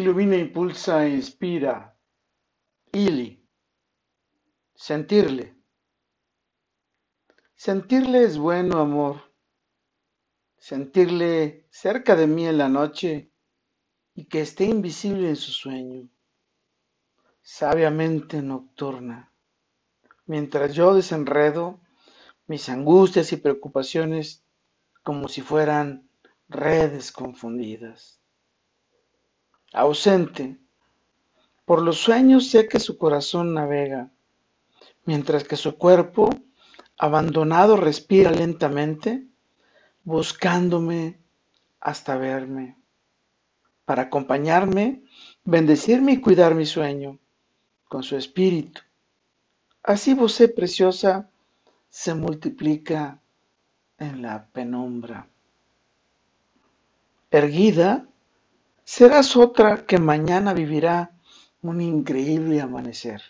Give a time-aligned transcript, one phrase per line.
[0.00, 1.96] ilumina, impulsa e inspira.
[2.92, 3.44] Ili.
[4.74, 5.54] Sentirle.
[7.54, 9.32] Sentirle es bueno, amor.
[10.56, 13.30] Sentirle cerca de mí en la noche
[14.14, 16.08] y que esté invisible en su sueño.
[17.42, 19.32] Sabiamente nocturna.
[20.26, 21.80] Mientras yo desenredo
[22.46, 24.44] mis angustias y preocupaciones
[25.02, 26.08] como si fueran
[26.48, 28.17] redes confundidas.
[29.78, 30.58] Ausente,
[31.64, 34.10] por los sueños sé que su corazón navega,
[35.04, 36.30] mientras que su cuerpo,
[36.98, 39.24] abandonado, respira lentamente,
[40.02, 41.20] buscándome
[41.78, 42.76] hasta verme,
[43.84, 45.04] para acompañarme,
[45.44, 47.20] bendecirme y cuidar mi sueño
[47.86, 48.80] con su espíritu.
[49.84, 51.30] Así vos, preciosa,
[51.88, 53.20] se multiplica
[53.96, 55.28] en la penumbra.
[57.30, 58.08] Erguida,
[58.88, 61.10] serás otra que mañana vivirá
[61.60, 63.20] un increíble amanecer,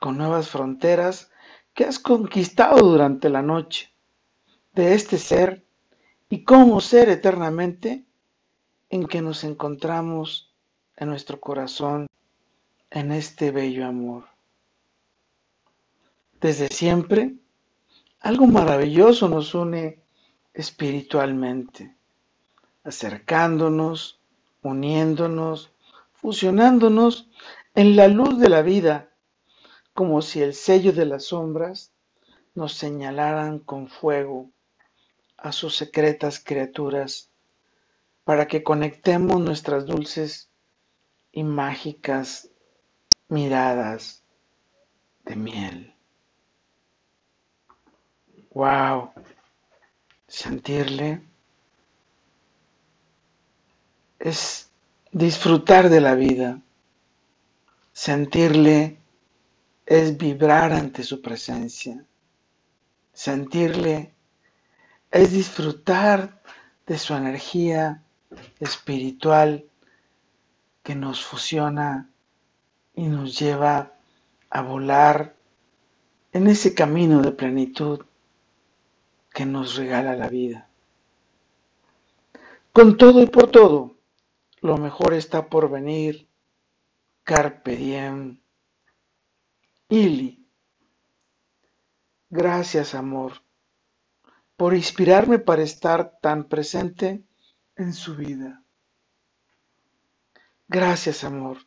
[0.00, 1.30] con nuevas fronteras
[1.74, 3.92] que has conquistado durante la noche,
[4.72, 5.62] de este ser
[6.30, 8.06] y cómo ser eternamente
[8.88, 10.50] en que nos encontramos
[10.96, 12.06] en nuestro corazón
[12.90, 14.24] en este bello amor.
[16.40, 17.34] Desde siempre,
[18.20, 19.98] algo maravilloso nos une
[20.54, 21.94] espiritualmente,
[22.84, 24.19] acercándonos,
[24.62, 25.72] uniéndonos,
[26.12, 27.28] fusionándonos
[27.74, 29.10] en la luz de la vida,
[29.94, 31.92] como si el sello de las sombras
[32.54, 34.50] nos señalaran con fuego
[35.36, 37.30] a sus secretas criaturas,
[38.24, 40.50] para que conectemos nuestras dulces
[41.32, 42.50] y mágicas
[43.28, 44.24] miradas
[45.24, 45.94] de miel.
[48.52, 49.12] Wow,
[50.26, 51.29] sentirle
[54.20, 54.70] es
[55.10, 56.60] disfrutar de la vida.
[57.92, 58.98] Sentirle
[59.86, 62.04] es vibrar ante su presencia.
[63.12, 64.14] Sentirle
[65.10, 66.40] es disfrutar
[66.86, 68.02] de su energía
[68.60, 69.64] espiritual
[70.82, 72.08] que nos fusiona
[72.94, 73.94] y nos lleva
[74.50, 75.34] a volar
[76.32, 78.04] en ese camino de plenitud
[79.32, 80.68] que nos regala la vida.
[82.72, 83.96] Con todo y por todo,
[84.60, 86.28] lo mejor está por venir.
[87.22, 88.40] Carpe diem.
[89.88, 90.46] Ili.
[92.28, 93.42] Gracias, amor,
[94.56, 97.24] por inspirarme para estar tan presente
[97.76, 98.62] en su vida.
[100.68, 101.58] Gracias, amor,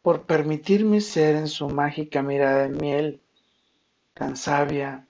[0.00, 3.20] por permitirme ser en su mágica mirada de miel,
[4.12, 5.08] tan sabia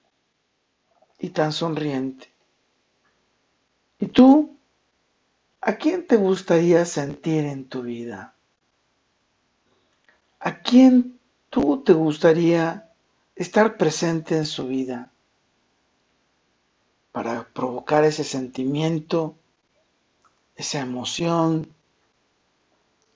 [1.19, 2.33] y tan sonriente.
[3.99, 4.54] ¿Y tú?
[5.67, 8.35] ¿A quién te gustaría sentir en tu vida?
[10.39, 12.91] ¿A quién tú te gustaría
[13.35, 15.11] estar presente en su vida?
[17.11, 19.39] Para provocar ese sentimiento,
[20.55, 21.73] esa emoción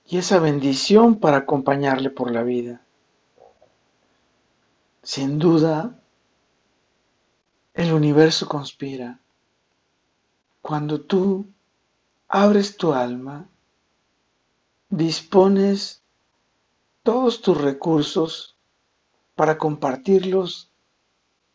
[0.06, 2.82] y esa bendición para acompañarle por la vida.
[5.04, 6.02] Sin duda,
[7.74, 9.20] el universo conspira.
[10.60, 11.46] Cuando tú
[12.32, 13.48] abres tu alma,
[14.88, 16.00] dispones
[17.02, 18.56] todos tus recursos
[19.34, 20.70] para compartirlos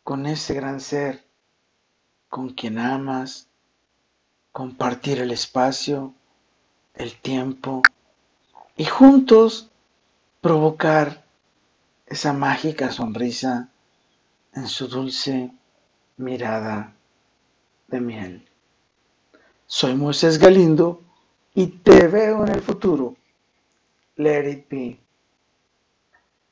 [0.04, 1.24] con ese gran ser,
[2.28, 3.48] con quien amas,
[4.52, 6.12] compartir el espacio,
[6.94, 7.88] el tiempo
[8.76, 9.70] y juntos
[10.42, 11.24] provocar
[12.04, 13.70] esa mágica sonrisa
[14.52, 15.52] en su dulce
[16.18, 16.92] mirada
[17.88, 18.55] de miel.
[19.66, 21.02] Soy Moisés Galindo
[21.54, 23.16] y te veo en el futuro.
[24.16, 25.05] Let it be.